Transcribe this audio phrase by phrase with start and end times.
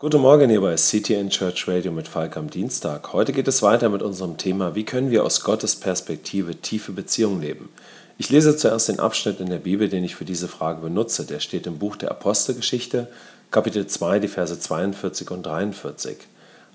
[0.00, 3.12] Guten Morgen hier bei CTN Church Radio mit Falk am Dienstag.
[3.12, 7.42] Heute geht es weiter mit unserem Thema, wie können wir aus Gottes Perspektive tiefe Beziehungen
[7.42, 7.68] leben.
[8.16, 11.26] Ich lese zuerst den Abschnitt in der Bibel, den ich für diese Frage benutze.
[11.26, 13.08] Der steht im Buch der Apostelgeschichte,
[13.50, 16.16] Kapitel 2, die Verse 42 und 43.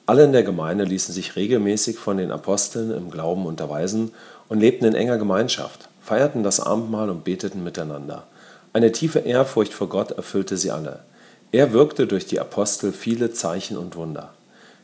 [0.06, 4.12] Alle in der Gemeinde ließen sich regelmäßig von den Aposteln im Glauben unterweisen
[4.50, 8.28] und lebten in enger Gemeinschaft, feierten das Abendmahl und beteten miteinander.
[8.72, 11.00] Eine tiefe Ehrfurcht vor Gott erfüllte sie alle.
[11.56, 14.34] Er wirkte durch die Apostel viele Zeichen und Wunder.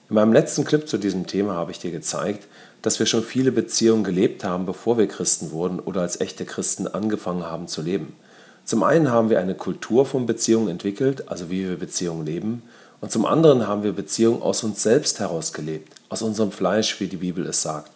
[0.07, 2.47] In meinem letzten Clip zu diesem Thema habe ich dir gezeigt,
[2.81, 6.87] dass wir schon viele Beziehungen gelebt haben, bevor wir Christen wurden oder als echte Christen
[6.87, 8.15] angefangen haben zu leben.
[8.63, 12.63] Zum einen haben wir eine Kultur von Beziehungen entwickelt, also wie wir Beziehungen leben,
[13.01, 17.07] und zum anderen haben wir Beziehungen aus uns selbst heraus gelebt, aus unserem Fleisch, wie
[17.07, 17.91] die Bibel es sagt.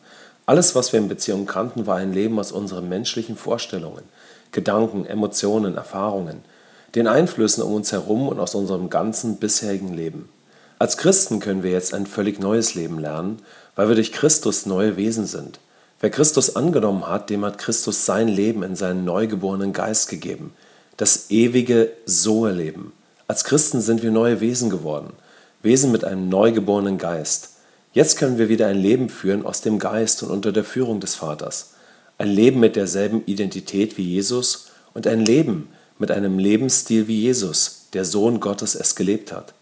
[0.45, 4.03] Alles, was wir in Beziehungen kannten, war ein Leben aus unseren menschlichen Vorstellungen,
[4.51, 6.43] Gedanken, Emotionen, Erfahrungen–
[6.93, 10.29] den Einflüssen um uns herum und aus unserem ganzen bisherigen Leben.
[10.77, 13.39] Als Christen können wir jetzt ein völlig neues Leben lernen,
[13.75, 15.59] weil wir durch Christus neue Wesen sind.
[16.01, 20.53] Wer Christus angenommen hat, dem hat Christus sein Leben in seinen neugeborenen Geist gegeben,
[20.97, 22.91] das ewige Sohe-Leben.
[23.27, 25.13] Als Christen sind wir neue Wesen geworden,
[25.61, 27.51] Wesen mit einem neugeborenen Geist.
[27.93, 31.15] Jetzt können wir wieder ein Leben führen aus dem Geist und unter der Führung des
[31.15, 31.71] Vaters.
[32.17, 37.87] Ein Leben mit derselben Identität wie Jesus und ein Leben, mit einem Lebensstil wie Jesus,
[37.93, 39.53] der Sohn Gottes, es gelebt hat.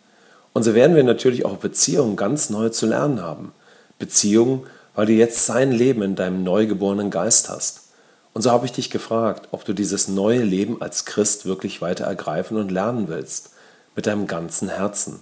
[0.54, 3.54] Und so werden wir natürlich auch Beziehungen ganz neu zu lernen haben.
[4.00, 4.64] Beziehungen,
[4.96, 7.82] weil du jetzt sein Leben in deinem neugeborenen Geist hast.
[8.34, 12.06] Und so habe ich dich gefragt, ob du dieses neue Leben als Christ wirklich weiter
[12.06, 13.52] ergreifen und lernen willst,
[13.96, 15.20] mit deinem ganzen Herzen.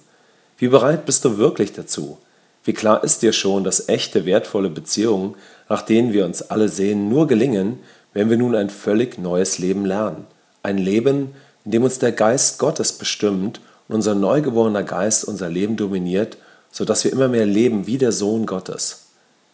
[0.57, 2.17] Wie bereit bist du wirklich dazu?
[2.63, 5.35] Wie klar ist dir schon, dass echte, wertvolle Beziehungen,
[5.67, 7.79] nach denen wir uns alle sehen, nur gelingen,
[8.13, 10.27] wenn wir nun ein völlig neues Leben lernen?
[10.63, 11.33] Ein Leben,
[11.65, 16.37] in dem uns der Geist Gottes bestimmt und unser neugeborener Geist unser Leben dominiert,
[16.71, 19.07] sodass wir immer mehr leben wie der Sohn Gottes.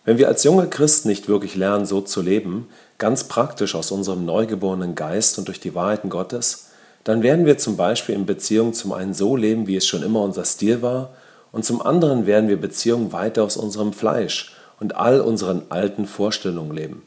[0.06, 4.26] Wenn wir als junge Christen nicht wirklich lernen, so zu leben, ganz praktisch aus unserem
[4.26, 6.68] neugeborenen Geist und durch die Wahrheiten Gottes,
[7.04, 10.22] dann werden wir zum Beispiel in Beziehungen zum einen so leben, wie es schon immer
[10.22, 11.10] unser Stil war,
[11.52, 16.72] und zum anderen werden wir Beziehungen weiter aus unserem Fleisch und all unseren alten Vorstellungen
[16.72, 17.04] leben.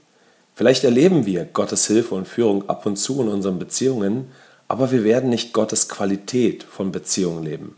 [0.60, 4.30] Vielleicht erleben wir Gottes Hilfe und Führung ab und zu in unseren Beziehungen,
[4.68, 7.76] aber wir werden nicht Gottes Qualität von Beziehungen leben.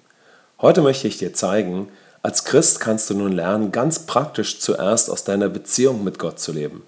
[0.60, 1.90] Heute möchte ich dir zeigen,
[2.24, 6.50] als Christ kannst du nun lernen, ganz praktisch zuerst aus deiner Beziehung mit Gott zu
[6.50, 6.82] leben.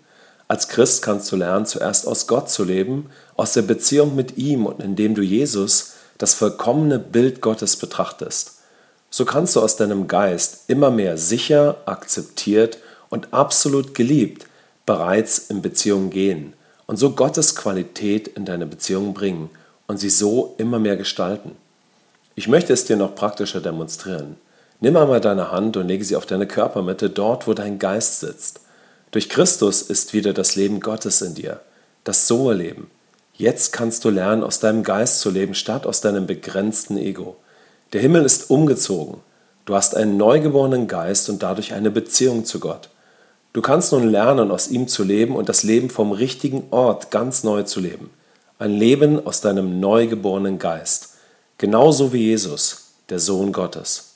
[0.49, 4.67] Als Christ kannst du lernen, zuerst aus Gott zu leben, aus der Beziehung mit ihm
[4.67, 8.57] und indem du Jesus, das vollkommene Bild Gottes, betrachtest.
[9.11, 12.79] So kannst du aus deinem Geist immer mehr sicher, akzeptiert
[13.11, 14.47] und absolut geliebt
[14.87, 16.53] bereits in Beziehung gehen
[16.87, 19.51] und so Gottes Qualität in deine Beziehung bringen
[19.87, 21.53] und sie so immer mehr gestalten.
[22.35, 24.37] Ich möchte es dir noch praktischer demonstrieren.
[24.81, 28.61] Nimm einmal deine Hand und lege sie auf deine Körpermitte, dort, wo dein Geist sitzt.
[29.13, 31.61] Durch Christus ist wieder das Leben Gottes in dir,
[32.03, 32.91] das Sohe-Leben.
[33.35, 37.37] Jetzt kannst du lernen, aus deinem Geist zu leben, statt aus deinem begrenzten Ego.
[37.93, 39.21] Der Himmel ist umgezogen.
[39.65, 42.91] Du hast einen neugeborenen Geist und dadurch eine Beziehung zu Gott.
[43.55, 47.45] Du kannst nun lernen, aus ihm zu leben und das Leben vom richtigen Ort ganz
[47.45, 48.11] neu zu leben.
[48.59, 51.15] Ein Leben aus deinem neugeborenen Geist.
[51.57, 54.14] Genauso wie Jesus, der Sohn Gottes.